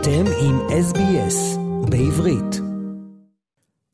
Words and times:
אתם 0.00 0.24
עם 0.44 0.56
SBS 0.84 1.58
בעברית. 1.90 2.52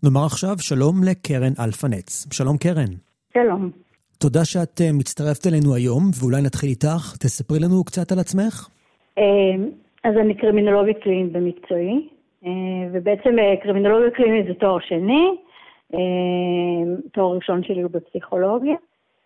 נאמר 0.02 0.24
עכשיו 0.26 0.54
שלום 0.58 0.94
לקרן 1.08 1.54
אלפנץ. 1.64 2.26
שלום 2.32 2.56
קרן. 2.56 2.92
שלום. 3.34 3.70
תודה 4.18 4.44
שאת 4.44 4.80
אה, 4.80 4.92
מצטרפת 4.92 5.46
אלינו 5.46 5.74
היום, 5.74 6.02
ואולי 6.20 6.42
נתחיל 6.42 6.68
איתך. 6.68 7.16
תספרי 7.20 7.58
לנו 7.60 7.84
קצת 7.84 8.12
על 8.12 8.18
עצמך. 8.18 8.68
אה, 9.18 9.24
אז 10.04 10.14
אני 10.16 10.34
קרימינולוגית 10.34 10.96
קלינית 11.02 11.32
במקצועי, 11.32 12.08
אה, 12.44 12.50
ובעצם 12.92 13.36
קרימינולוגיה 13.62 14.10
קלינית 14.10 14.46
זה 14.46 14.54
תואר 14.54 14.78
שני, 14.80 15.24
תואר 17.12 17.36
ראשון 17.36 17.62
שלי 17.62 17.82
הוא 17.82 17.90
בפסיכולוגיה. 17.90 18.76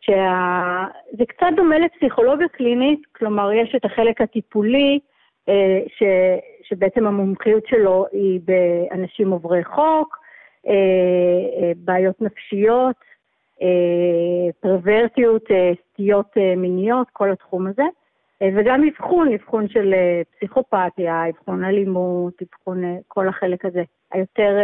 שזה 0.01 1.25
קצת 1.29 1.47
דומה 1.57 1.79
לפסיכולוגיה 1.79 2.49
קלינית, 2.49 3.01
כלומר 3.17 3.53
יש 3.53 3.75
את 3.77 3.85
החלק 3.85 4.21
הטיפולי, 4.21 4.99
ש, 5.99 6.03
שבעצם 6.69 7.07
המומחיות 7.07 7.67
שלו 7.67 8.07
היא 8.13 8.41
באנשים 8.45 9.31
עוברי 9.31 9.65
חוק, 9.65 10.19
בעיות 11.77 12.23
נפשיות, 12.23 12.97
אה, 13.63 14.53
פרוורטיות, 14.61 15.43
אה, 15.51 15.73
סטיות 15.93 16.31
אה, 16.37 16.57
מיניות, 16.57 17.07
כל 17.13 17.33
התחום 17.33 17.67
הזה. 17.67 17.83
וגם 18.57 18.83
אבחון, 18.85 19.29
אבחון 19.33 19.69
של 19.69 19.95
פסיכופתיה, 20.37 21.29
אבחון 21.29 21.65
אלימות, 21.65 22.35
אבחון 22.43 22.83
כל 23.09 23.29
החלק 23.29 23.65
הזה, 23.65 23.83
היותר 24.13 24.57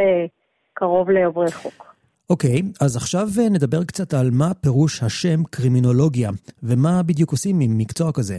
קרוב 0.75 1.11
לעוברי 1.11 1.53
חוק. 1.53 1.95
אוקיי, 2.31 2.59
okay, 2.59 2.85
אז 2.85 2.97
עכשיו 2.97 3.27
נדבר 3.51 3.85
קצת 3.85 4.15
על 4.15 4.27
מה 4.39 4.55
פירוש 4.63 5.03
השם 5.03 5.45
קרימינולוגיה, 5.51 6.31
ומה 6.63 7.03
בדיוק 7.07 7.31
עושים 7.33 7.57
עם 7.61 7.79
מקצוע 7.79 8.13
כזה. 8.13 8.35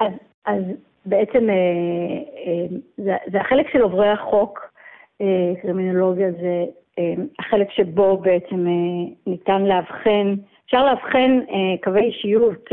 אז, 0.00 0.12
אז 0.46 0.62
בעצם 1.06 1.48
זה, 2.96 3.16
זה 3.32 3.40
החלק 3.40 3.66
של 3.72 3.80
עוברי 3.80 4.08
החוק, 4.08 4.60
קרימינולוגיה 5.62 6.32
זה 6.32 6.64
אה, 6.98 7.14
החלק 7.38 7.70
שבו 7.70 8.16
בעצם 8.16 8.66
אה, 8.66 9.12
ניתן 9.26 9.62
לאבחן, 9.62 10.34
אפשר 10.66 10.84
לאבחן 10.84 11.40
אה, 11.50 11.82
קווי 11.84 12.00
אישיות, 12.00 12.68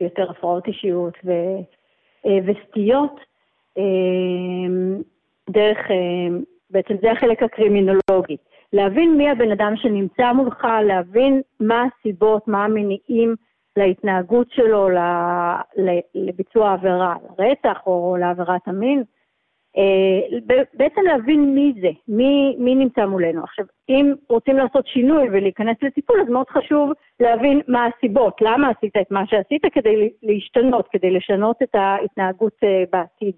יותר 0.00 0.30
הפרעות 0.30 0.66
אישיות 0.66 1.14
ו, 1.24 1.32
וסטיות, 2.26 3.20
דרך, 5.50 5.78
בעצם 6.70 6.94
זה 7.02 7.12
החלק 7.12 7.42
הקרימינולוגי. 7.42 8.36
להבין 8.72 9.16
מי 9.16 9.30
הבן 9.30 9.50
אדם 9.52 9.76
שנמצא 9.76 10.32
מולך, 10.32 10.66
להבין 10.84 11.42
מה 11.60 11.84
הסיבות, 11.84 12.48
מה 12.48 12.64
המניעים 12.64 13.34
להתנהגות 13.78 14.50
שלו, 14.50 14.88
לביצוע 16.14 16.72
עבירה, 16.72 17.14
לרצח 17.38 17.78
או 17.86 18.16
לעבירת 18.20 18.60
המין. 18.66 19.02
אה, 19.76 20.38
בעצם 20.74 21.00
להבין 21.04 21.54
מי 21.54 21.72
זה, 21.80 21.88
מי, 22.08 22.56
מי 22.58 22.74
נמצא 22.74 23.06
מולנו. 23.06 23.44
עכשיו, 23.44 23.64
אם 23.88 24.14
רוצים 24.28 24.56
לעשות 24.56 24.86
שינוי 24.86 25.28
ולהיכנס 25.28 25.76
לטיפול, 25.82 26.20
אז 26.20 26.28
מאוד 26.28 26.48
חשוב 26.48 26.90
להבין 27.20 27.60
מה 27.68 27.86
הסיבות, 27.86 28.36
למה 28.40 28.70
עשית 28.70 28.96
את 28.96 29.10
מה 29.10 29.26
שעשית 29.26 29.62
כדי 29.72 30.10
להשתנות, 30.22 30.88
כדי 30.90 31.10
לשנות 31.10 31.62
את 31.62 31.74
ההתנהגות 31.74 32.56
אה, 32.64 32.84
בעתיד, 32.92 33.34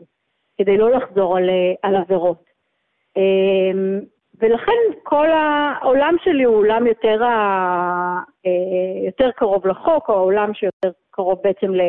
כדי 0.59 0.77
לא 0.77 0.91
לחזור 0.91 1.37
על, 1.37 1.51
אה, 1.51 1.73
על 1.83 1.97
עבירות. 1.97 2.51
ולכן 4.41 5.01
כל 5.03 5.29
העולם 5.31 6.17
שלי 6.25 6.45
הוא 6.45 6.57
עולם 6.57 6.87
יותר, 6.87 7.21
יותר 9.07 9.31
קרוב 9.37 9.67
לחוק, 9.67 10.09
או 10.09 10.15
העולם 10.15 10.55
שיותר 10.55 10.91
קרוב 11.11 11.39
בעצם 11.45 11.75
ל... 11.75 11.81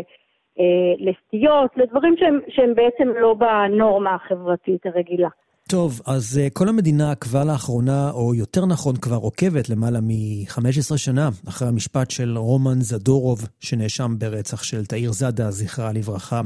אה, 0.60 0.94
לסטיות, 1.00 1.72
לדברים 1.78 2.16
שהם, 2.20 2.40
שהם 2.50 2.74
בעצם 2.76 3.22
לא 3.22 3.34
בנורמה 3.34 4.16
החברתית 4.16 4.86
הרגילה. 4.86 5.30
טוב, 5.70 6.02
אז 6.08 6.40
uh, 6.40 6.54
כל 6.54 6.70
המדינה 6.70 7.12
עקבה 7.12 7.44
לאחרונה, 7.44 8.12
או 8.14 8.36
יותר 8.36 8.66
נכון 8.66 8.96
כבר 8.96 9.16
עוקבת 9.16 9.70
למעלה 9.70 10.02
מ-15 10.02 10.98
שנה, 10.98 11.30
אחרי 11.50 11.68
המשפט 11.68 12.12
של 12.12 12.38
רומן 12.38 12.82
זדורוב, 12.82 13.40
שנאשם 13.60 14.12
ברצח 14.18 14.64
של 14.64 14.86
תאיר 14.86 15.12
זאדה, 15.12 15.52
זכרה 15.52 15.92
לברכה. 15.94 16.42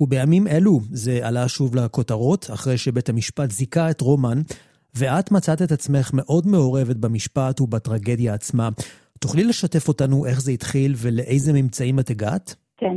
ובימים 0.00 0.46
אלו 0.46 0.80
זה 0.90 1.18
עלה 1.22 1.48
שוב 1.48 1.76
לכותרות, 1.76 2.46
אחרי 2.54 2.78
שבית 2.78 3.08
המשפט 3.08 3.50
זיכה 3.50 3.90
את 3.90 4.00
רומן, 4.00 4.38
ואת 4.98 5.32
מצאת 5.32 5.62
את 5.62 5.72
עצמך 5.72 6.10
מאוד 6.14 6.44
מעורבת 6.46 6.96
במשפט 6.96 7.60
ובטרגדיה 7.60 8.34
עצמה. 8.34 8.68
תוכלי 9.20 9.44
לשתף 9.44 9.88
אותנו 9.88 10.26
איך 10.26 10.40
זה 10.40 10.52
התחיל 10.52 10.92
ולאיזה 11.02 11.52
ממצאים 11.52 11.98
את 11.98 12.10
הגעת? 12.10 12.54
כן. 12.76 12.96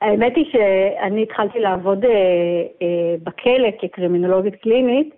האמת 0.00 0.32
היא 0.36 0.44
שאני 0.52 1.22
התחלתי 1.22 1.58
לעבוד 1.58 2.04
אה, 2.04 2.10
אה, 2.82 3.14
בכלא 3.22 3.68
כקרימינולוגית 3.80 4.54
קלינית 4.54 5.14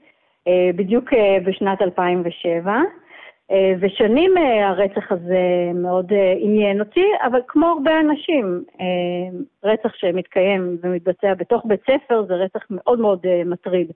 אה, 0.49 0.71
בדיוק 0.77 1.13
אה, 1.13 1.39
בשנת 1.47 1.83
2007, 1.83 2.73
אה, 3.51 3.73
ושנים 3.81 4.39
אה, 4.39 4.69
הרצח 4.69 5.13
הזה 5.13 5.71
מאוד 5.75 6.13
אה, 6.13 6.35
עניין 6.39 6.81
אותי, 6.81 7.05
אבל 7.31 7.41
כמו 7.49 7.67
הרבה 7.67 8.01
אנשים, 8.01 8.65
אה, 8.81 8.87
רצח 9.65 9.95
שמתקיים 9.95 10.79
ומתבצע 10.83 11.35
בתוך 11.35 11.63
בית 11.65 11.81
ספר 11.83 12.25
זה 12.29 12.35
רצח 12.35 12.67
מאוד 12.71 13.01
מאוד 13.01 13.21
אה, 13.27 13.43
מטריד. 13.45 13.93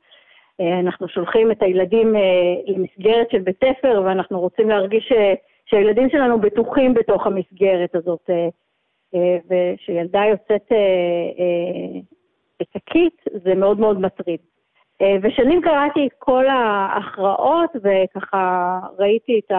אנחנו 0.81 1.09
שולחים 1.09 1.51
את 1.51 1.63
הילדים 1.63 2.17
אה, 2.17 2.21
למסגרת 2.67 3.31
של 3.31 3.39
בית 3.39 3.57
ספר 3.65 4.03
ואנחנו 4.05 4.41
רוצים 4.41 4.69
להרגיש 4.69 5.13
אה, 5.13 5.35
שהילדים 5.67 6.11
שלנו 6.11 6.41
בטוחים 6.41 6.95
בתוך 6.95 7.27
המסגרת 7.27 7.95
הזאת. 7.95 8.31
אה, 8.31 8.49
אה, 9.15 9.39
ושילדה 9.49 10.23
יוצאת 10.25 10.73
אה, 10.73 10.77
אה, 11.39 12.01
בשקית, 12.61 13.23
זה 13.45 13.55
מאוד 13.55 13.81
מאוד 13.81 14.01
מטריד. 14.01 14.41
ושנים 15.23 15.63
קראתי 15.63 16.07
את 16.07 16.13
כל 16.19 16.47
ההכרעות, 16.47 17.71
וככה 17.75 18.81
ראיתי 18.99 19.39
את 19.39 19.53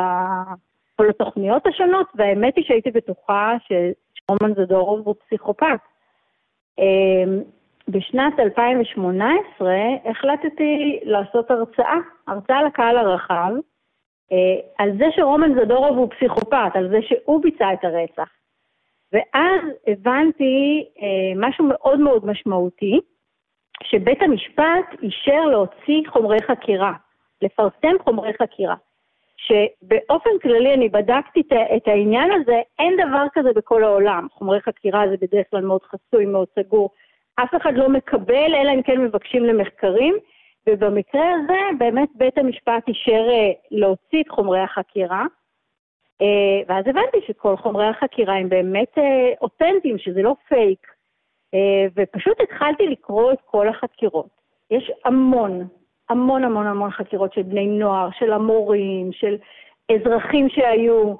כל 0.96 1.10
התוכניות 1.10 1.68
השונות, 1.68 2.08
והאמת 2.16 2.56
היא 2.56 2.66
שהייתי 2.66 2.92
בטוחה 2.92 3.54
שרומן 3.68 4.54
זדורוב 4.54 5.08
הוא 5.08 5.16
פסיכופת. 5.26 5.80
בשנת 7.88 8.40
2018 8.40 9.74
החלטתי 10.06 11.00
לעשות 11.04 11.52
הרצאה, 11.52 11.98
הרצאה 12.28 12.64
לקהל 12.64 12.98
הרחב, 12.98 13.52
על 14.78 14.98
זה 14.98 15.06
שרומן 15.12 15.54
זדורוב 15.64 15.98
הוא 15.98 16.10
פסיכופת, 16.10 16.72
על 16.74 16.90
זה 16.90 16.98
שהוא 17.02 17.44
ביצע 17.44 17.74
את 17.74 17.84
הרצח. 17.84 18.30
ואז 19.14 19.62
הבנתי 19.88 20.86
אה, 21.02 21.48
משהו 21.48 21.66
מאוד 21.66 22.00
מאוד 22.00 22.26
משמעותי, 22.26 23.00
שבית 23.84 24.22
המשפט 24.22 24.86
אישר 25.02 25.46
להוציא 25.46 26.02
חומרי 26.08 26.42
חקירה, 26.42 26.94
לפרסם 27.42 27.96
חומרי 28.04 28.32
חקירה. 28.42 28.76
שבאופן 29.38 30.30
כללי 30.42 30.74
אני 30.74 30.90
בדקתי 30.90 31.42
את 31.76 31.88
העניין 31.88 32.32
הזה, 32.32 32.62
אין 32.80 32.94
דבר 33.08 33.26
כזה 33.34 33.50
בכל 33.56 33.84
העולם. 33.84 34.28
חומרי 34.32 34.62
חקירה 34.62 35.04
זה 35.10 35.16
בדרך 35.22 35.46
כלל 35.52 35.62
מאוד 35.62 35.82
חסוי, 35.84 36.26
מאוד 36.26 36.48
סגור. 36.60 36.90
אף 37.36 37.56
אחד 37.62 37.74
לא 37.76 37.90
מקבל, 37.90 38.56
אלא 38.56 38.72
אם 38.72 38.82
כן 38.82 39.02
מבקשים 39.02 39.46
למחקרים, 39.46 40.16
ובמקרה 40.70 41.34
הזה 41.34 41.60
באמת 41.78 42.10
בית 42.16 42.38
המשפט 42.38 42.88
אישר 42.88 43.26
אה, 43.30 43.52
להוציא 43.72 44.22
את 44.22 44.30
חומרי 44.30 44.60
החקירה. 44.60 45.26
אה, 46.22 46.62
ואז 46.68 46.88
הבנתי 46.88 47.18
שכל 47.28 47.58
חומרי 47.58 47.86
החקירה 47.86 48.36
הם 48.36 48.50
באמת 48.50 48.98
אה, 48.98 49.34
אותנטיים, 49.42 49.98
שזה 49.98 50.22
לא 50.22 50.36
פייק. 50.48 50.88
ופשוט 51.96 52.42
התחלתי 52.42 52.88
לקרוא 52.88 53.32
את 53.32 53.38
כל 53.46 53.68
החקירות. 53.68 54.28
יש 54.72 54.92
המון, 55.06 55.68
המון 56.10 56.44
המון 56.44 56.68
המון 56.68 56.92
חקירות 56.92 57.34
של 57.34 57.44
בני 57.44 57.68
נוער, 57.68 58.10
של 58.12 58.34
המורים, 58.34 59.12
של 59.12 59.36
אזרחים 59.92 60.50
שהיו, 60.50 61.16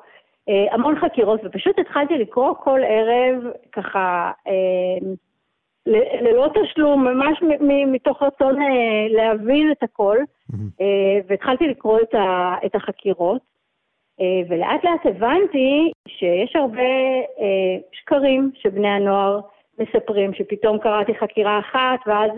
המון 0.48 1.00
חקירות, 1.00 1.42
ופשוט 1.44 1.80
התחלתי 1.80 2.18
לקרוא 2.18 2.54
כל 2.54 2.80
ערב 2.84 3.44
ככה 3.72 4.32
ללא 6.22 6.48
תשלום, 6.54 7.08
ממש 7.08 7.40
מתוך 7.88 8.24
רצון 8.24 8.56
להבין 9.10 9.72
את 9.72 9.84
הכל, 9.84 10.18
mm-hmm. 10.52 10.84
והתחלתי 11.28 11.68
לקרוא 11.68 12.00
את 12.66 12.76
החקירות. 12.76 13.54
אה, 14.22 14.42
ולאט 14.50 14.84
לאט 14.84 15.06
הבנתי 15.06 15.92
שיש 16.08 16.56
הרבה 16.56 16.82
אה, 17.40 17.78
שקרים 17.92 18.52
שבני 18.56 18.88
הנוער 18.88 19.40
מספרים, 19.80 20.34
שפתאום 20.34 20.80
קראתי 20.80 21.16
חקירה 21.16 21.60
אחת 21.60 22.00
ואז 22.08 22.32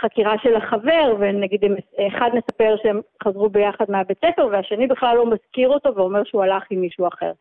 חקירה 0.00 0.34
של 0.42 0.56
החבר, 0.56 1.16
ונגיד 1.18 1.64
אחד 2.08 2.30
מספר 2.34 2.74
שהם 2.82 3.00
חזרו 3.24 3.48
ביחד 3.48 3.84
מהבית 3.88 4.18
ספר 4.24 4.48
והשני 4.52 4.86
בכלל 4.86 5.16
לא 5.16 5.26
מזכיר 5.26 5.68
אותו 5.68 5.94
ואומר 5.96 6.24
שהוא 6.24 6.42
הלך 6.42 6.62
עם 6.70 6.80
מישהו 6.80 7.08
אחר. 7.08 7.32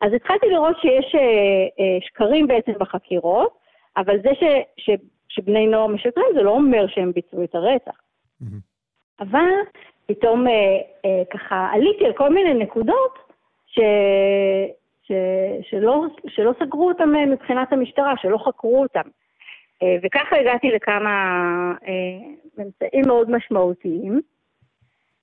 אז 0.00 0.12
התחלתי 0.12 0.46
לראות 0.48 0.76
שיש 0.80 1.14
אה, 1.14 1.98
שקרים 2.00 2.46
בעצם 2.46 2.72
בחקירות, 2.78 3.59
אבל 3.96 4.16
זה 4.22 4.30
ש, 4.34 4.44
ש, 4.76 4.90
שבני 5.28 5.66
נוער 5.66 5.86
משקרים 5.86 6.26
זה 6.34 6.42
לא 6.42 6.50
אומר 6.50 6.86
שהם 6.86 7.12
ביצעו 7.12 7.44
את 7.44 7.54
הרצח. 7.54 8.00
Mm-hmm. 8.42 8.60
אבל 9.20 9.50
פתאום 10.06 10.46
אה, 10.46 10.52
אה, 11.04 11.22
ככה 11.30 11.68
עליתי 11.72 12.06
על 12.06 12.12
כל 12.12 12.28
מיני 12.34 12.54
נקודות 12.54 13.18
ש, 13.66 13.80
ש, 15.02 15.12
שלא, 15.62 16.04
שלא 16.28 16.52
סגרו 16.58 16.88
אותם 16.88 17.16
אה, 17.16 17.26
מבחינת 17.26 17.72
המשטרה, 17.72 18.14
שלא 18.16 18.38
חקרו 18.38 18.82
אותם. 18.82 19.08
אה, 19.82 19.96
וככה 20.02 20.36
הגעתי 20.36 20.70
לכמה 20.70 21.10
אה, 21.86 22.28
ממצאים 22.58 23.04
מאוד 23.06 23.30
משמעותיים. 23.30 24.20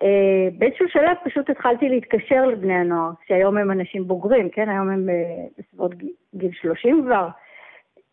אה, 0.04 0.48
באיזשהו 0.58 0.90
שלב 0.90 1.18
פשוט 1.24 1.50
התחלתי 1.50 1.90
להתקשר 1.90 2.46
לבני 2.46 2.74
הנוער, 2.74 3.12
שהיום 3.28 3.58
הם 3.58 3.72
אנשים 3.72 4.08
בוגרים, 4.08 4.50
כן? 4.50 4.70
היום 4.70 4.90
הם 4.90 5.10
אה, 5.10 5.46
בסביבות 5.58 5.92
גיל 6.36 6.52
30 6.62 7.04
כבר, 7.06 7.28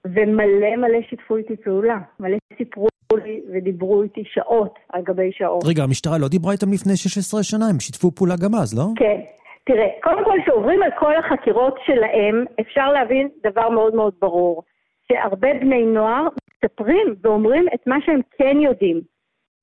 ומלא 0.05 0.77
מלא 0.77 0.99
שיתפו 1.09 1.37
איתי 1.37 1.57
פעולה, 1.57 1.99
מלא 2.21 2.37
סיפרו 2.59 2.89
לי 3.25 3.41
ודיברו 3.53 4.03
איתי 4.03 4.23
שעות 4.27 4.79
על 4.93 5.03
גבי 5.03 5.33
שעות. 5.33 5.65
רגע, 5.67 5.83
המשטרה 5.83 6.19
לא 6.19 6.29
דיברה 6.29 6.53
איתם 6.53 6.73
לפני 6.73 6.97
16 6.97 7.43
שנה, 7.43 7.65
הם 7.71 7.81
שיתפו 7.81 8.11
פעולה 8.11 8.35
גם 8.45 8.55
אז, 8.55 8.79
לא? 8.79 8.85
כן. 8.97 9.21
תראה, 9.65 9.89
קודם 10.03 10.25
כל, 10.25 10.39
כשעוברים 10.43 10.83
על 10.83 10.91
כל 10.99 11.17
החקירות 11.17 11.79
שלהם, 11.87 12.45
אפשר 12.61 12.93
להבין 12.93 13.29
דבר 13.43 13.69
מאוד 13.69 13.95
מאוד 13.95 14.15
ברור, 14.21 14.63
שהרבה 15.09 15.49
בני 15.61 15.83
נוער 15.83 16.29
מספרים 16.65 17.15
ואומרים 17.23 17.65
את 17.75 17.87
מה 17.87 17.97
שהם 18.07 18.21
כן 18.39 18.57
יודעים. 18.61 19.01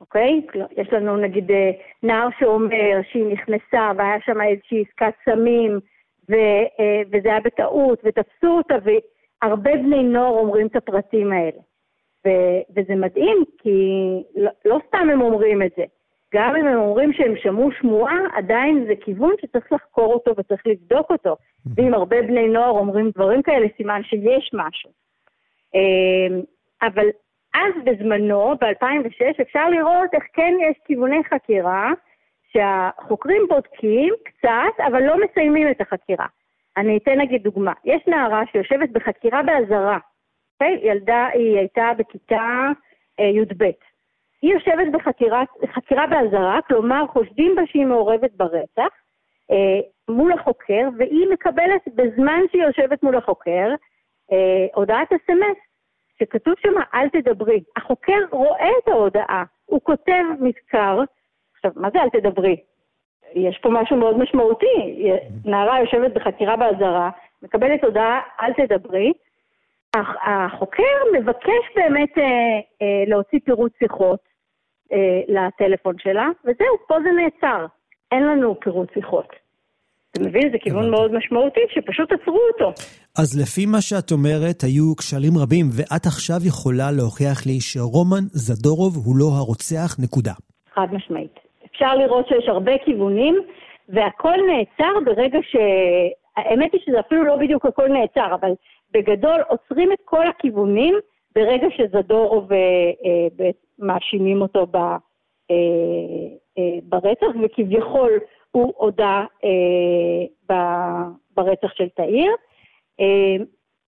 אוקיי? 0.02 0.42
יש 0.78 0.88
לנו 0.94 1.18
נגיד 1.18 1.52
אה, 1.52 1.72
נער 2.04 2.28
שאומר 2.40 3.00
שהיא 3.12 3.26
נכנסה 3.26 3.92
והיה 3.98 4.18
שם 4.26 4.42
איזושהי 4.42 4.84
עסקת 4.88 5.14
סמים 5.26 5.80
ו, 6.30 6.34
אה, 6.80 7.02
וזה 7.12 7.30
היה 7.30 7.40
בטעות 7.40 8.00
ותפסו 8.04 8.48
אותה 8.58 8.76
והרבה 9.42 9.76
בני 9.76 10.04
נוער 10.04 10.34
אומרים 10.34 10.68
את 10.68 10.76
הפרטים 10.76 11.32
האלה. 11.32 11.60
ו, 12.28 12.30
וזה 12.76 12.96
מדהים 12.96 13.44
כי 13.58 13.80
לא, 14.36 14.52
לא 14.66 14.80
סתם 14.88 15.10
הם 15.12 15.22
אומרים 15.22 15.62
את 15.62 15.72
זה. 15.78 15.84
גם 16.34 16.56
אם 16.56 16.68
הם 16.68 16.80
אומרים 16.80 17.14
שהם 17.14 17.34
שמעו 17.36 17.72
שמועה, 17.72 18.18
עדיין 18.36 18.86
זה 18.88 18.94
כיוון 19.02 19.32
שצריך 19.42 19.72
לחקור 19.72 20.14
אותו 20.14 20.34
וצריך 20.38 20.68
לבדוק 20.68 21.12
אותו. 21.12 21.36
ואם 21.76 21.94
הרבה 21.94 22.22
בני 22.22 22.48
נוער 22.48 22.70
אומרים 22.70 23.12
דברים 23.16 23.42
כאלה, 23.42 23.68
סימן 23.78 24.02
שיש 24.04 24.52
משהו. 24.54 24.90
אה, 25.76 26.40
אבל 26.88 27.06
אז 27.54 27.84
בזמנו, 27.86 28.54
ב-2006, 28.62 29.42
אפשר 29.42 29.70
לראות 29.70 30.14
איך 30.14 30.24
כן 30.34 30.54
יש 30.62 30.78
כיווני 30.86 31.24
חקירה 31.24 31.92
שהחוקרים 32.52 33.42
בודקים 33.50 34.14
קצת, 34.24 34.86
אבל 34.88 35.04
לא 35.04 35.16
מסיימים 35.26 35.72
את 35.72 35.82
החקירה. 35.82 36.26
אני 36.78 36.98
אתן 36.98 37.20
נגיד 37.20 37.44
דוגמה. 37.44 37.74
יש 37.86 38.02
נערה 38.08 38.44
שיושבת 38.52 38.90
בחקירה 38.90 39.44
באזהרה, 39.44 39.98
אוקיי? 40.54 40.80
ילדה, 40.82 41.28
היא 41.34 41.58
הייתה 41.58 41.92
בכיתה 41.98 42.68
אה, 43.20 43.26
י"ב. 43.26 43.64
היא 44.42 44.54
יושבת 44.54 44.88
בחקירה 44.92 46.08
באזהרה, 46.08 46.60
כלומר 46.68 47.08
חושדים 47.08 47.56
בה 47.56 47.62
שהיא 47.66 47.86
מעורבת 47.86 48.32
ברצח, 48.32 48.94
אה, 49.52 49.80
מול 50.10 50.32
החוקר, 50.32 50.90
והיא 50.98 51.28
מקבלת 51.34 51.82
בזמן 51.96 52.42
שהיא 52.52 52.64
יושבת 52.64 53.04
מול 53.04 53.16
החוקר 53.16 53.70
אה, 54.32 54.68
הודעת 54.74 55.14
אס.אם.אס 55.14 55.58
שכתוב 56.20 56.54
שם 56.60 56.74
אל 56.94 57.10
תדברי. 57.10 57.64
החוקר 57.76 58.20
רואה 58.32 58.70
את 58.84 58.88
ההודעה, 58.88 59.44
הוא 59.66 59.82
כותב 59.84 60.24
מזכר, 60.40 61.00
עכשיו, 61.56 61.72
מה 61.76 61.90
זה 61.94 62.02
אל 62.02 62.10
תדברי? 62.10 62.71
יש 63.36 63.60
פה 63.62 63.70
משהו 63.70 63.98
מאוד 63.98 64.18
משמעותי. 64.18 65.06
נערה 65.46 65.80
יושבת 65.80 66.14
בחקירה 66.14 66.56
באזהרה, 66.56 67.10
מקבלת 67.44 67.84
הודעה 67.84 68.20
אל 68.42 68.54
תדברי, 68.54 69.14
החוקר 70.26 70.94
מבקש 71.14 71.64
באמת 71.76 72.18
אה, 72.18 72.24
אה, 72.82 73.04
להוציא 73.08 73.40
פירוט 73.46 73.72
שיחות 73.80 74.20
אה, 74.94 75.22
לטלפון 75.28 75.96
שלה, 75.98 76.28
וזהו, 76.42 76.76
פה 76.88 76.96
זה 77.04 77.10
נעצר. 77.12 77.66
אין 78.12 78.24
לנו 78.24 78.60
פירוט 78.60 78.94
שיחות. 78.94 79.28
אתה 80.12 80.24
מבין? 80.24 80.52
זה 80.52 80.58
כיוון 80.62 80.92
מאוד 80.92 81.12
משמעותי, 81.14 81.60
שפשוט 81.70 82.12
עצרו 82.12 82.40
אותו. 82.54 82.82
אז 83.18 83.42
לפי 83.42 83.66
מה 83.66 83.82
שאת 83.82 84.12
אומרת, 84.12 84.64
היו 84.64 84.96
כשלים 84.96 85.34
רבים, 85.44 85.66
ואת 85.78 86.06
עכשיו 86.06 86.38
יכולה 86.48 86.92
להוכיח 86.92 87.46
לי 87.46 87.58
שרומן 87.62 88.26
זדורוב 88.32 88.94
הוא 89.06 89.16
לא 89.18 89.26
הרוצח, 89.38 90.00
נקודה. 90.00 90.34
חד 90.74 90.88
משמעית. 90.92 91.41
אפשר 91.72 91.96
לראות 91.96 92.28
שיש 92.28 92.48
הרבה 92.48 92.78
כיוונים, 92.78 93.36
והכל 93.90 94.36
נעצר 94.48 95.00
ברגע 95.06 95.40
ש... 95.42 95.56
האמת 96.38 96.74
היא 96.74 96.82
שזה 96.86 97.00
אפילו 97.00 97.24
לא 97.24 97.36
בדיוק 97.36 97.66
הכל 97.66 97.88
נעצר, 97.88 98.36
אבל 98.36 98.52
בגדול 98.92 99.42
עוצרים 99.48 99.92
את 99.92 100.00
כל 100.06 100.28
הכיוונים 100.28 100.96
ברגע 101.36 101.68
שזדורוב 101.70 102.54
אה, 102.54 102.58
אה, 103.06 103.50
מאשימים 103.80 104.42
אותו 104.42 104.66
ב, 104.66 104.76
אה, 104.76 104.98
אה, 106.58 106.80
ברצח, 106.84 107.28
וכביכול 107.44 108.12
הוא 108.52 108.74
הודה 108.78 109.26
אה, 109.44 110.56
ברצח 111.36 111.74
של 111.74 111.90
תאיר. 111.90 112.32
אה, 113.00 113.36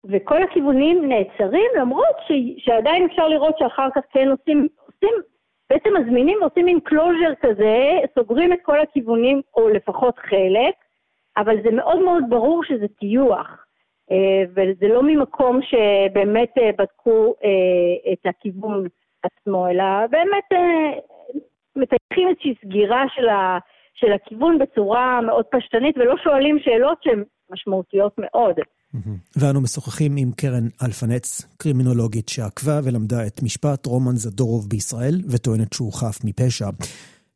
וכל 0.06 0.44
הכיוונים 0.44 1.09
נעצרים, 1.09 1.71
למרות 1.80 2.15
ש, 2.27 2.31
שעדיין 2.57 3.06
אפשר 3.06 3.27
לראות 3.27 3.57
שאחר 3.57 3.88
כך 3.95 4.01
כן 4.12 4.27
עושים, 4.30 4.68
עושים 4.85 5.13
בעצם 5.69 5.89
מזמינים 6.00 6.38
ועושים 6.42 6.65
מין 6.65 6.80
closure 6.80 7.34
כזה, 7.42 8.00
סוגרים 8.15 8.54
את 8.54 8.60
כל 8.63 8.80
הכיוונים, 8.80 9.42
או 9.56 9.69
לפחות 9.69 10.19
חלק, 10.19 10.75
אבל 11.38 11.56
זה 11.63 11.71
מאוד 11.71 12.00
מאוד 12.00 12.24
ברור 12.30 12.63
שזה 12.63 12.88
טיוח. 12.88 13.65
אה, 14.12 14.44
וזה 14.50 14.88
לא 14.88 15.04
ממקום 15.04 15.60
שבאמת 15.62 16.57
אה, 16.57 16.69
בדקו 16.77 17.36
אה, 17.44 18.13
את 18.13 18.25
הכיוון 18.25 18.88
עצמו, 19.24 19.68
אלא 19.68 20.07
באמת 20.10 20.44
מטייחים 21.75 22.30
איזושהי 22.30 22.56
סגירה 22.66 23.04
של, 23.16 23.30
ה, 23.30 23.57
של 23.94 24.13
הכיוון 24.13 24.59
בצורה 24.59 25.21
מאוד 25.21 25.45
פשטנית, 25.45 25.98
ולא 25.98 26.18
שואלים 26.18 26.59
שאלות 26.59 27.04
שהן 27.04 27.24
משמעותיות 27.50 28.13
מאוד. 28.18 28.59
ואנו 29.36 29.62
משוחחים 29.62 30.18
עם 30.18 30.31
קרן 30.31 30.68
אלפנץ, 30.81 31.42
קרימינולוגית 31.57 32.30
שעקבה 32.30 32.80
ולמדה 32.84 33.28
את 33.28 33.44
משפט 33.44 33.86
רומן 33.86 34.18
זדורוב 34.18 34.69
בישראל, 34.69 35.22
וטוענת 35.28 35.74
שהוא 35.74 35.94
חף 35.94 36.19
מפשע. 36.24 36.69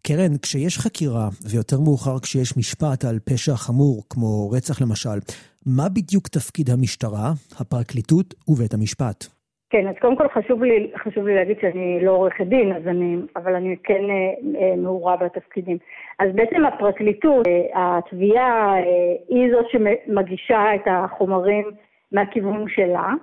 קרן, 0.01 0.37
כשיש 0.37 0.79
חקירה, 0.79 1.29
ויותר 1.41 1.79
מאוחר 1.79 2.19
כשיש 2.19 2.57
משפט 2.57 3.05
על 3.05 3.19
פשע 3.23 3.55
חמור, 3.55 4.03
כמו 4.09 4.49
רצח 4.49 4.81
למשל, 4.81 5.19
מה 5.65 5.89
בדיוק 5.89 6.27
תפקיד 6.27 6.69
המשטרה, 6.69 7.33
הפרקליטות 7.57 8.33
ובית 8.47 8.73
המשפט? 8.73 9.27
כן, 9.69 9.87
אז 9.87 9.95
קודם 10.01 10.15
כל 10.15 10.27
חשוב 10.27 10.63
לי, 10.63 10.91
חשוב 10.97 11.27
לי 11.27 11.35
להגיד 11.35 11.57
שאני 11.61 11.99
לא 12.01 12.11
עורכת 12.11 12.45
דין, 12.45 12.73
אז 12.73 12.87
אני, 12.87 13.17
אבל 13.35 13.55
אני 13.55 13.75
כן 13.83 14.03
אה, 14.09 14.61
אה, 14.61 14.75
מעורה 14.75 15.17
בתפקידים. 15.17 15.77
אז 16.19 16.27
בעצם 16.35 16.65
הפרקליטות, 16.65 17.47
אה, 17.47 17.97
התביעה, 17.97 18.79
אה, 18.79 18.83
היא 19.29 19.51
זאת 19.51 19.65
שמגישה 19.69 20.75
את 20.75 20.81
החומרים 20.85 21.71
מהכיוון 22.11 22.69
שלה, 22.69 23.13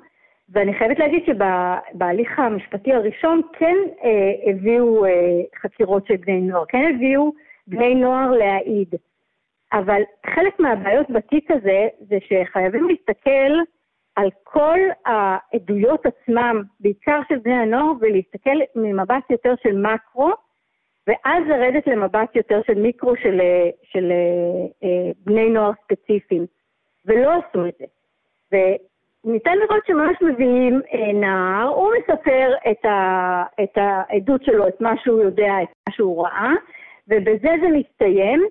ואני 0.48 0.74
חייבת 0.74 0.98
להגיד 0.98 1.24
שבהליך 1.26 2.38
המשפטי 2.38 2.92
הראשון 2.92 3.40
כן 3.52 3.76
אה, 4.04 4.50
הביאו 4.50 5.04
אה, 5.04 5.10
חקירות 5.62 6.06
של 6.06 6.16
בני 6.16 6.40
נוער, 6.40 6.64
כן 6.68 6.92
הביאו 6.94 7.32
בני 7.66 7.94
נוער 7.94 8.30
להעיד. 8.30 8.94
אבל 9.72 10.02
חלק 10.26 10.60
מהבעיות 10.60 11.10
בתיק 11.10 11.50
הזה 11.50 11.88
זה 12.00 12.16
שחייבים 12.20 12.88
להסתכל 12.88 13.52
כל 14.54 14.78
העדויות 15.04 16.06
עצמם, 16.06 16.62
בעיקר 16.80 17.20
של 17.28 17.38
בני 17.38 17.54
הנוער, 17.54 17.92
ולהסתכל 18.00 18.58
ממבט 18.74 19.30
יותר 19.30 19.54
של 19.62 19.76
מקרו, 19.76 20.30
ואז 21.06 21.42
לרדת 21.48 21.86
למבט 21.86 22.36
יותר 22.36 22.60
של 22.66 22.74
מיקרו 22.74 23.16
של, 23.16 23.40
של 23.82 24.12
אה, 24.12 24.88
אה, 24.88 25.10
בני 25.24 25.50
נוער 25.50 25.70
ספציפיים. 25.84 26.46
ולא 27.06 27.30
עשו 27.32 27.66
את 27.66 27.74
זה. 27.78 27.84
וניתן 28.52 29.58
לראות 29.58 29.86
שממש 29.86 30.16
מביאים 30.22 30.80
אה, 30.92 31.12
נער, 31.12 31.68
הוא 31.68 31.92
מספר 31.98 32.52
את, 32.70 32.84
ה, 32.84 33.44
את 33.62 33.76
העדות 33.76 34.44
שלו, 34.44 34.68
את 34.68 34.80
מה 34.80 34.92
שהוא 35.04 35.22
יודע, 35.22 35.52
את 35.62 35.68
מה 35.88 35.94
שהוא 35.94 36.26
ראה, 36.26 36.52
ובזה 37.08 37.50
זה 37.60 37.68
מסתיים, 37.68 38.44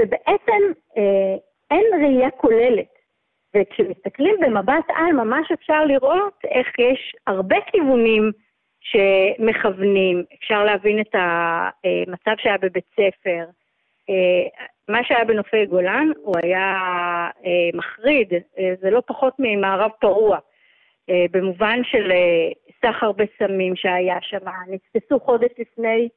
ובעצם 0.00 0.62
אה, 0.96 1.36
אין 1.70 1.84
ראייה 2.02 2.30
כוללת. 2.30 2.99
וכשמסתכלים 3.56 4.36
במבט 4.40 4.84
על, 4.88 5.12
ממש 5.12 5.52
אפשר 5.52 5.84
לראות 5.84 6.38
איך 6.44 6.78
יש 6.78 7.16
הרבה 7.26 7.56
כיוונים 7.66 8.30
שמכוונים. 8.80 10.24
אפשר 10.38 10.64
להבין 10.64 11.00
את 11.00 11.14
המצב 11.14 12.34
שהיה 12.38 12.58
בבית 12.58 12.84
ספר. 12.92 13.44
מה 14.88 15.04
שהיה 15.04 15.24
בנופי 15.24 15.66
גולן, 15.66 16.08
הוא 16.22 16.36
היה 16.42 16.74
אה, 17.44 17.70
מחריד, 17.74 18.32
זה 18.80 18.90
לא 18.90 19.02
פחות 19.06 19.34
ממערב 19.38 19.90
פרוע. 20.00 20.38
במובן 21.30 21.80
של 21.84 22.12
סחר 22.84 23.12
בסמים 23.12 23.76
שהיה 23.76 24.18
שם, 24.20 24.38
נתפסו 24.68 25.20
חודש 25.20 25.50
לפני, 25.58 26.08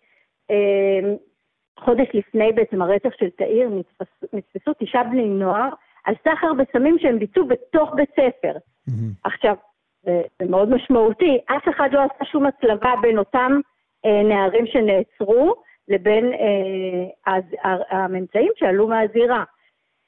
חודש 1.80 2.08
לפני 2.14 2.52
בעצם 2.52 2.82
הרצח 2.82 3.10
של 3.20 3.30
תאיר, 3.30 3.70
נתפסו, 3.70 4.28
נתפסו 4.34 4.72
תשעה 4.80 5.04
בני 5.04 5.26
נוער 5.28 5.70
על 6.04 6.16
סחר 6.28 6.54
בסמים 6.54 7.00
שהם 7.00 7.20
ביצעו 7.20 7.48
בתוך 7.48 7.94
בית 7.96 8.10
ספר. 8.12 8.54
Mm-hmm. 8.90 8.92
עכשיו, 9.24 9.56
זה, 10.04 10.22
זה 10.40 10.50
מאוד 10.50 10.70
משמעותי, 10.70 11.38
אף 11.46 11.70
אחד 11.70 11.90
לא 11.92 12.00
עשה 12.00 12.26
שום 12.26 12.46
הצלבה 12.46 12.94
בין 13.02 13.18
אותם 13.18 13.60
אה, 14.06 14.24
נערים 14.24 14.66
שנעצרו 14.68 15.56
לבין 15.88 16.34
אה, 16.34 17.34
הז, 17.34 17.44
הממצאים 17.90 18.52
שעלו 18.56 18.88
מהזירה. 18.88 19.44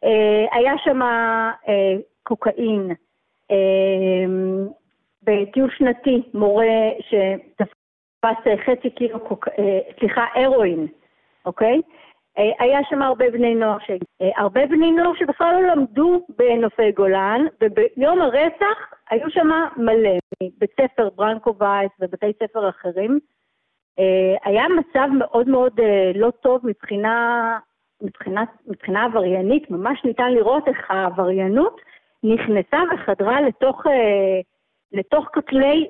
אה, 0.04 0.46
היה 0.52 0.74
שם 0.84 1.02
אה, 1.02 1.52
קוקאין, 2.24 2.92
אה, 3.52 4.26
בטיול 5.24 5.70
שנתי, 5.78 6.22
מורה 6.34 6.90
שתפס 7.00 8.44
חצי 8.66 8.90
קילו, 8.90 9.20
סליחה, 10.00 10.26
הרואין, 10.36 10.88
אוקיי? 11.46 11.82
היה 12.38 12.80
שם 12.90 13.02
הרבה 13.02 13.30
בני 13.30 13.56
נוער, 13.56 13.80
ש... 13.80 13.92
הרבה 14.38 14.66
בני 14.66 14.92
נוער 14.92 15.14
שבכלל 15.16 15.56
לא 15.62 15.72
למדו 15.72 16.28
בנופי 16.30 16.92
גולן, 16.92 17.46
וביום 17.64 18.22
הרצח 18.22 18.94
היו 19.10 19.30
שם 19.30 19.48
מלא, 19.78 20.18
מבית 20.44 20.72
ספר 20.82 21.10
ברנקו 21.16 21.56
וייס 21.60 21.92
ובתי 22.00 22.32
ספר 22.44 22.70
אחרים. 22.70 23.20
היה 24.44 24.64
מצב 24.68 25.08
מאוד 25.18 25.50
מאוד 25.50 25.80
לא 26.16 26.32
טוב 26.32 26.68
מבחינה, 26.68 27.60
מבחינה, 28.02 28.44
מבחינה 28.68 29.06
עבריינית, 29.06 29.72
ממש 29.72 30.04
ניתן 30.04 30.32
לראות 30.34 30.68
איך 30.68 30.92
העבריינות 30.92 31.82
נכנסה 32.24 32.78
וחדרה 32.94 33.42
לתוך, 33.42 33.84
לתוך 34.92 35.28
כותלי 35.34 35.90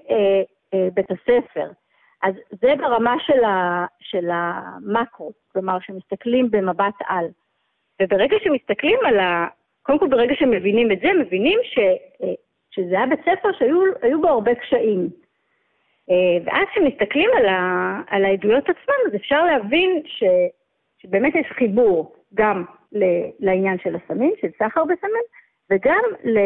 בית 0.93 1.11
הספר. 1.11 1.69
אז 2.25 2.34
זה 2.62 2.74
ברמה 2.77 3.15
של, 3.20 3.44
ה, 3.44 3.86
של 4.00 4.29
המקרו, 4.34 5.32
כלומר 5.51 5.77
שמסתכלים 5.82 6.51
במבט 6.51 6.94
על. 7.05 7.25
וברגע 8.01 8.38
שמסתכלים 8.44 9.00
על 9.05 9.20
ה... 9.20 9.48
קודם 9.84 10.00
כל 10.00 10.08
ברגע 10.08 10.36
שמבינים 10.36 10.91
את 10.91 11.00
זה, 11.00 11.10
מבינים 11.20 11.60
ש, 11.63 11.79
שזה 12.72 12.96
היה 12.98 13.05
בית 13.05 13.20
ספר 13.20 13.50
שהיו 13.60 14.22
בו 14.22 14.27
הרבה 14.27 14.55
קשיים. 14.55 15.10
ואז 16.46 16.67
כשמסתכלים 16.72 17.29
על, 17.38 17.46
ה, 17.46 18.01
על 18.08 18.25
העדויות 18.25 18.63
עצמן, 18.63 18.96
אז 19.08 19.15
אפשר 19.15 19.46
להבין 19.46 20.01
ש, 20.05 20.24
שבאמת 20.98 21.36
יש 21.36 21.48
חיבור 21.48 22.15
גם 22.34 22.63
ל, 22.91 23.03
לעניין 23.39 23.77
של 23.84 23.96
הסמים, 23.96 24.34
של 24.41 24.48
סחר 24.60 24.84
בסמים, 24.84 25.24
וגם 25.72 26.03
ל, 26.24 26.39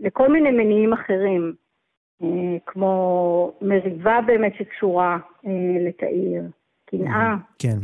לכל 0.00 0.28
מיני 0.28 0.50
מניעים 0.50 0.92
אחרים. 0.92 1.52
אה, 2.22 2.28
כמו 2.66 3.52
מריבה 3.62 4.18
באמת 4.26 4.52
שקשורה 4.58 5.18
אה, 5.46 5.50
לתאיר, 5.88 6.42
קנאה. 6.90 7.36
כן. 7.58 7.78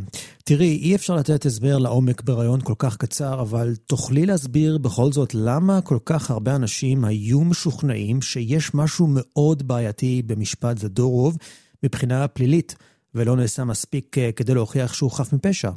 תראי, 0.45 0.79
אי 0.83 0.95
אפשר 0.95 1.15
לתת 1.15 1.45
הסבר 1.45 1.79
לעומק 1.79 2.23
ברעיון 2.23 2.61
כל 2.61 2.75
כך 2.79 2.97
קצר, 2.97 3.41
אבל 3.41 3.69
תוכלי 3.87 4.27
להסביר 4.27 4.79
בכל 4.79 5.13
זאת 5.13 5.35
למה 5.35 5.81
כל 5.85 5.99
כך 6.05 6.31
הרבה 6.31 6.57
אנשים 6.57 7.05
היו 7.05 7.41
משוכנעים 7.41 8.23
שיש 8.23 8.75
משהו 8.75 9.07
מאוד 9.11 9.69
בעייתי 9.69 10.23
במשפט 10.27 10.79
זדורוב 10.79 11.37
מבחינה 11.83 12.29
פלילית, 12.29 12.77
ולא 13.15 13.37
נעשה 13.37 13.65
מספיק 13.65 14.19
אה, 14.19 14.33
כדי 14.33 14.55
להוכיח 14.55 14.93
שהוא 14.93 15.11
חף 15.11 15.33
מפשע? 15.33 15.71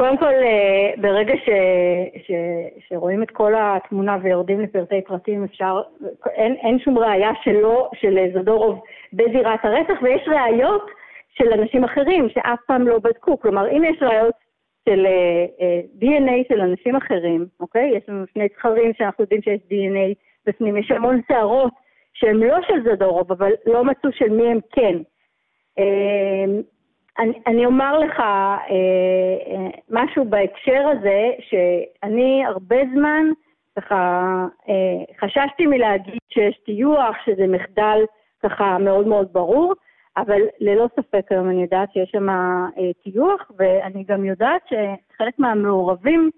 קודם 0.00 0.18
כל, 0.18 0.34
אה, 0.34 0.92
ברגע 0.96 1.34
ש, 1.36 1.48
ש, 2.26 2.30
שרואים 2.88 3.22
את 3.22 3.30
כל 3.30 3.52
התמונה 3.56 4.16
ויורדים 4.22 4.60
לפרטי 4.60 5.02
פרטים, 5.06 5.44
אפשר, 5.44 5.80
אין, 6.26 6.54
אין 6.54 6.78
שום 6.78 6.98
ראייה 6.98 7.30
שלו, 7.42 7.90
של 7.94 8.18
זדורוב 8.34 8.82
בזירת 9.12 9.64
הרצח, 9.64 10.02
ויש 10.02 10.28
ראיות 10.28 10.90
של 11.30 11.52
אנשים 11.52 11.84
אחרים 11.84 12.28
שאף 12.28 12.58
פעם 12.66 12.88
לא 12.88 12.98
בדקו. 12.98 13.40
כלומר, 13.40 13.70
אם 13.70 13.84
יש 13.84 14.02
ראיות 14.02 14.34
של 14.88 15.06
uh, 15.06 15.60
uh, 15.60 16.04
DNA 16.04 16.48
של 16.48 16.60
אנשים 16.60 16.96
אחרים, 16.96 17.46
אוקיי? 17.60 17.90
יש 17.96 18.08
לנו 18.08 18.24
שני 18.34 18.48
זכרים 18.56 18.92
שאנחנו 18.98 19.24
יודעים 19.24 19.42
שיש 19.42 19.60
DNA 19.70 20.14
בפנים, 20.46 20.76
יש 20.76 20.90
המון 20.90 21.20
שערות 21.28 21.72
שהן 22.12 22.36
לא 22.36 22.56
של 22.68 22.82
זדורוב, 22.84 23.32
אבל 23.32 23.52
לא 23.66 23.84
מצאו 23.84 24.12
של 24.12 24.28
מי 24.28 24.48
הם 24.48 24.58
כן. 24.72 24.96
Uh, 25.80 26.62
אני, 27.20 27.32
אני 27.46 27.66
אומר 27.66 27.98
לך 27.98 28.20
אה, 28.20 28.56
אה, 28.70 29.68
משהו 29.90 30.24
בהקשר 30.24 30.88
הזה, 30.88 31.30
שאני 31.40 32.44
הרבה 32.46 32.76
זמן 32.94 33.26
ככה 33.78 34.46
אה, 34.68 35.14
חששתי 35.20 35.66
מלהגיד 35.66 36.18
שיש 36.28 36.58
טיוח, 36.66 37.16
שזה 37.24 37.46
מחדל 37.46 38.04
ככה 38.42 38.78
מאוד 38.78 39.06
מאוד 39.06 39.28
ברור, 39.32 39.74
אבל 40.16 40.40
ללא 40.60 40.86
ספק 40.96 41.26
היום 41.30 41.50
אני 41.50 41.62
יודעת 41.62 41.92
שיש 41.92 42.10
שם 42.10 42.28
אה, 42.30 42.66
טיוח, 43.02 43.50
ואני 43.58 44.04
גם 44.04 44.24
יודעת 44.24 44.62
שחלק 44.66 45.38
מהמעורבים 45.38 46.30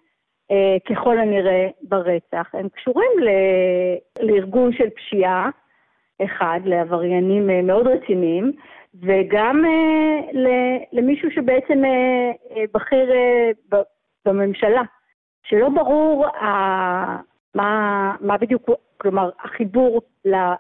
אה, 0.51 0.77
ככל 0.89 1.19
הנראה 1.19 1.69
ברצח, 1.83 2.51
הם 2.53 2.69
קשורים 2.69 3.11
ל, 3.21 3.29
לארגון 4.23 4.73
של 4.73 4.91
פשיעה, 4.91 5.51
אחד, 6.25 6.61
לעבריינים 6.65 7.51
אה, 7.51 7.63
מאוד 7.63 7.87
רציניים, 7.87 8.53
וגם 8.95 9.63
uh, 9.65 10.37
למישהו 10.93 11.31
שבעצם 11.31 11.83
uh, 11.85 12.57
בכיר 12.75 13.11
uh, 13.11 13.77
בממשלה, 14.25 14.83
שלא 15.43 15.69
ברור 15.69 16.27
מה, 17.55 18.17
מה 18.21 18.39
בדיוק, 18.39 18.71
כלומר, 18.97 19.31
החיבור 19.45 20.01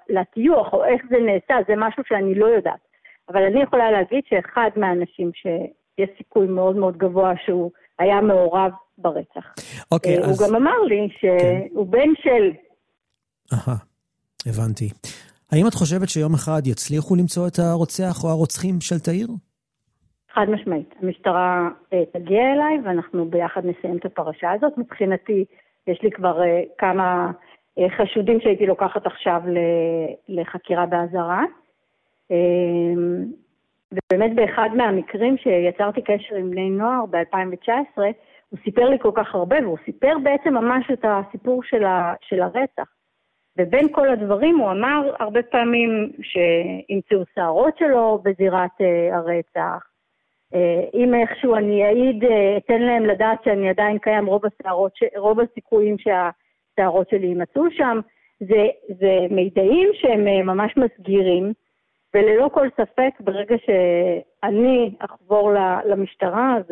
לטיוח 0.08 0.72
או 0.72 0.84
איך 0.84 1.02
זה 1.10 1.16
נעשה, 1.16 1.64
זה 1.68 1.74
משהו 1.76 2.02
שאני 2.08 2.34
לא 2.34 2.46
יודעת. 2.46 2.80
אבל 3.28 3.42
אני 3.42 3.62
יכולה 3.62 3.90
להגיד 3.90 4.24
שאחד 4.28 4.70
מהאנשים 4.76 5.30
שיש 5.34 6.10
סיכוי 6.18 6.46
מאוד 6.46 6.76
מאוד 6.76 6.96
גבוה 6.96 7.32
שהוא 7.44 7.70
היה 7.98 8.20
מעורב 8.20 8.70
ברצח. 8.98 9.54
אוקיי, 9.92 10.18
okay, 10.18 10.24
אז... 10.24 10.40
הוא 10.40 10.48
גם 10.48 10.56
אמר 10.56 10.82
לי 10.88 11.08
שהוא 11.18 11.86
כן. 11.86 11.90
בן 11.90 12.08
של... 12.22 12.50
אהה, 13.52 13.76
הבנתי. 14.46 14.88
האם 15.52 15.66
את 15.68 15.74
חושבת 15.74 16.08
שיום 16.08 16.34
אחד 16.34 16.62
יצליחו 16.66 17.16
למצוא 17.16 17.48
את 17.48 17.58
הרוצח 17.58 18.24
או 18.24 18.28
הרוצחים 18.28 18.80
של 18.80 18.98
תאיר? 18.98 19.28
חד 20.34 20.46
משמעית. 20.50 20.94
המשטרה 21.02 21.68
אה, 21.92 22.02
תגיע 22.12 22.42
אליי 22.52 22.78
ואנחנו 22.84 23.30
ביחד 23.30 23.62
נסיים 23.64 23.96
את 23.96 24.04
הפרשה 24.04 24.52
הזאת. 24.52 24.78
מבחינתי, 24.78 25.44
יש 25.86 26.02
לי 26.02 26.10
כבר 26.10 26.42
אה, 26.42 26.62
כמה 26.78 27.30
אה, 27.78 27.86
חשודים 27.96 28.40
שהייתי 28.40 28.66
לוקחת 28.66 29.06
עכשיו 29.06 29.42
לחקירה 30.28 30.86
באזהרה. 30.86 31.44
אה, 32.30 32.36
ובאמת 33.92 34.34
באחד 34.34 34.68
מהמקרים 34.76 35.36
שיצרתי 35.36 36.02
קשר 36.02 36.34
עם 36.34 36.50
בני 36.50 36.70
נוער 36.70 37.06
ב-2019, 37.10 37.98
הוא 38.48 38.58
סיפר 38.64 38.88
לי 38.88 38.98
כל 38.98 39.12
כך 39.14 39.34
הרבה, 39.34 39.56
והוא 39.62 39.78
סיפר 39.84 40.16
בעצם 40.22 40.54
ממש 40.54 40.90
את 40.92 41.04
הסיפור 41.04 41.62
של, 41.62 41.84
ה, 41.84 42.14
של 42.20 42.42
הרצח. 42.42 43.01
ובין 43.58 43.88
כל 43.92 44.08
הדברים 44.08 44.58
הוא 44.58 44.70
אמר 44.70 45.14
הרבה 45.20 45.42
פעמים 45.42 46.12
שימצאו 46.22 47.22
שערות 47.34 47.78
שלו 47.78 48.22
בזירת 48.24 48.70
uh, 48.80 49.14
הרצח. 49.14 49.86
Uh, 50.54 50.56
אם 50.94 51.14
איכשהו 51.14 51.56
אני 51.56 51.84
אעיד, 51.84 52.24
uh, 52.24 52.26
אתן 52.56 52.82
להם 52.82 53.06
לדעת 53.06 53.44
שאני 53.44 53.68
עדיין 53.68 53.98
קיים, 53.98 54.26
רוב, 54.26 54.42
השערות. 54.46 54.92
רוב 55.16 55.40
הסיכויים 55.40 55.96
שהשערות 55.98 57.08
שלי 57.10 57.26
יימצאו 57.26 57.70
שם. 57.70 58.00
זה, 58.40 58.66
זה 59.00 59.26
מידעים 59.30 59.90
שהם 59.94 60.46
ממש 60.46 60.76
מסגירים, 60.76 61.52
וללא 62.14 62.50
כל 62.54 62.68
ספק, 62.80 63.10
ברגע 63.20 63.56
שאני 63.66 64.94
אחבור 64.98 65.52
למשטרה, 65.84 66.56
אז 66.56 66.64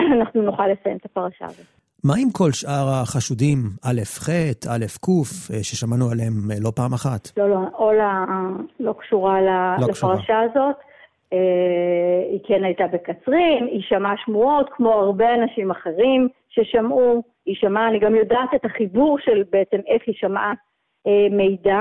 אנחנו 0.16 0.42
נוכל 0.42 0.66
לסיים 0.66 0.96
את 0.96 1.04
הפרשה 1.04 1.44
הזאת. 1.44 1.77
מה 2.04 2.14
עם 2.22 2.30
כל 2.30 2.52
שאר 2.52 2.88
החשודים, 3.02 3.58
א', 3.84 4.00
ח', 4.04 4.28
א', 4.68 4.86
ק', 5.04 5.08
אה, 5.54 5.62
ששמענו 5.62 6.10
עליהם 6.10 6.50
אה, 6.50 6.56
לא 6.60 6.70
פעם 6.76 6.92
אחת? 6.92 7.28
לא, 7.36 7.50
לא, 7.50 7.58
אולה 7.74 8.24
לא 8.80 8.94
קשורה 8.98 9.40
לא 9.40 9.86
לפרשה 9.88 10.22
קשורה. 10.22 10.42
הזאת. 10.42 10.76
אה, 11.32 11.38
היא 12.30 12.40
כן 12.46 12.64
הייתה 12.64 12.84
בקצרין, 12.86 13.66
היא 13.70 13.82
שמעה 13.82 14.14
שמועות, 14.24 14.70
כמו 14.72 14.92
הרבה 14.92 15.34
אנשים 15.34 15.70
אחרים 15.70 16.28
ששמעו. 16.48 17.22
היא 17.46 17.56
שמעה, 17.56 17.88
אני 17.88 17.98
גם 17.98 18.14
יודעת 18.14 18.54
את 18.54 18.64
החיבור 18.64 19.18
של 19.18 19.42
בעצם 19.50 19.76
איך 19.86 20.02
היא 20.06 20.14
שמעה 20.18 20.52
מידע. 21.30 21.80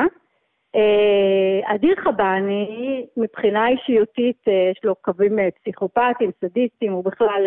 אדיר 1.66 1.96
חבני, 2.04 3.06
מבחינה 3.18 3.68
אישיותית, 3.68 4.42
יש 4.72 4.80
לו 4.84 4.96
קווים 4.96 5.40
פסיכופטיים, 5.62 6.32
סדיסטיים, 6.42 6.92
הוא 6.94 7.04
בכלל 7.04 7.42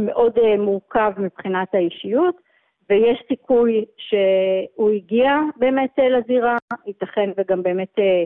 מאוד 0.00 0.38
אה, 0.38 0.56
מורכב 0.56 1.12
מבחינת 1.18 1.74
האישיות, 1.74 2.36
ויש 2.90 3.22
סיכוי 3.28 3.84
שהוא 3.96 4.90
הגיע 4.90 5.36
באמת 5.56 5.98
אה, 5.98 6.08
לזירה, 6.08 6.58
ייתכן 6.86 7.30
וגם 7.36 7.62
באמת 7.62 7.98
אה, 7.98 8.24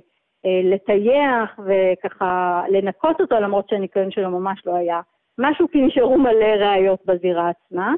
לטייח 0.65 1.61
וככה 1.67 2.63
לנקות 2.69 3.21
אותו, 3.21 3.37
למרות 3.37 3.69
שהניקיון 3.69 4.11
שלו 4.11 4.31
ממש 4.31 4.63
לא 4.67 4.75
היה 4.75 5.01
משהו, 5.39 5.69
כי 5.73 5.81
נשארו 5.81 6.19
מלא 6.19 6.47
ראיות 6.61 7.01
בזירה 7.07 7.51
עצמה. 7.51 7.95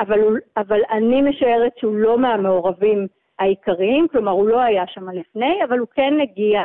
אבל, 0.00 0.20
אבל 0.56 0.80
אני 0.90 1.22
משערת 1.22 1.72
שהוא 1.78 1.96
לא 1.96 2.18
מהמעורבים 2.18 3.06
העיקריים, 3.38 4.08
כלומר 4.08 4.32
הוא 4.32 4.48
לא 4.48 4.60
היה 4.60 4.86
שם 4.86 5.10
לפני, 5.10 5.64
אבל 5.64 5.78
הוא 5.78 5.88
כן 5.94 6.20
הגיע, 6.22 6.62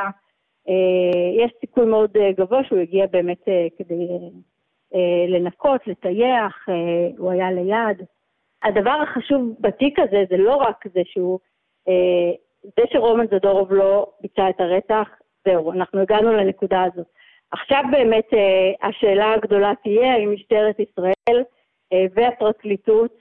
יש 1.37 1.51
סיכוי 1.59 1.85
מאוד 1.85 2.11
גבוה 2.37 2.63
שהוא 2.63 2.79
הגיע 2.79 3.05
באמת 3.07 3.41
כדי 3.77 4.07
לנקות, 5.27 5.87
לטייח, 5.87 6.65
אה, 6.69 7.07
הוא 7.17 7.31
היה 7.31 7.51
ליד. 7.51 8.05
הדבר 8.63 9.01
החשוב 9.03 9.55
בתיק 9.59 9.99
הזה 9.99 10.23
זה 10.29 10.37
לא 10.37 10.55
רק 10.55 10.85
זה 10.93 11.01
שהוא, 11.05 11.39
אה, 11.87 12.31
זה 12.63 12.83
שרומן 12.91 13.25
זדורוב 13.27 13.73
לא 13.73 14.11
ביצע 14.21 14.49
את 14.49 14.59
הרצח, 14.59 15.09
זהו, 15.45 15.71
אנחנו 15.71 16.01
הגענו 16.01 16.33
לנקודה 16.33 16.83
הזאת. 16.83 17.07
עכשיו 17.51 17.83
באמת 17.91 18.27
השאלה 18.81 19.33
הגדולה 19.33 19.73
תהיה 19.83 20.13
האם 20.13 20.33
משטרת 20.33 20.75
ישראל 20.79 21.43
והפרקליטות 22.13 23.11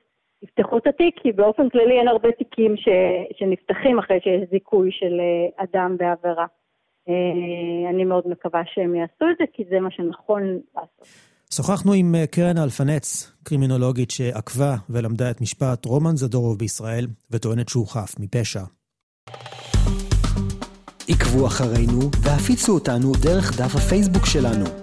יפתחו 0.43 0.79
את 0.79 0.87
התיק, 0.87 1.21
כי 1.21 1.33
באופן 1.33 1.69
כללי 1.69 1.99
אין 1.99 2.09
הרבה 2.09 2.33
תיקים 2.33 2.77
ש, 2.77 2.89
שנפתחים 3.33 3.99
אחרי 3.99 4.21
שיש 4.21 4.51
זיכוי 4.51 4.93
של 4.93 5.21
אדם 5.57 5.97
בעבירה. 5.97 6.47
אני 7.91 8.05
מאוד 8.05 8.29
מקווה 8.29 8.63
שהם 8.67 8.95
יעשו 8.95 9.31
את 9.31 9.37
זה, 9.39 9.45
כי 9.53 9.65
זה 9.65 9.81
מה 9.81 9.91
שנכון 9.91 10.59
לעשות. 10.75 11.32
שוחחנו 11.55 11.93
עם 11.93 12.15
קרן 12.31 12.59
אלפנץ, 12.59 13.31
קרימינולוגית 13.43 14.11
שעקבה 14.11 14.77
ולמדה 14.91 15.31
את 15.31 15.41
משפט 15.41 15.85
רומן 15.85 16.17
זדורוב 16.17 16.59
בישראל, 16.59 17.07
וטוענת 17.31 17.69
שהוא 17.69 17.89
חף 17.89 18.15
מפשע. 18.19 18.63
עקבו 21.09 21.47
אחרינו 21.47 22.11
והפיצו 22.23 22.75
אותנו 22.75 23.13
דרך 23.23 23.61
דף 23.61 23.77
הפייסבוק 23.77 24.27
שלנו. 24.27 24.82